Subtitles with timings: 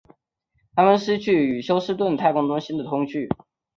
[0.75, 3.29] 他们失去与休斯顿太空中心的通讯。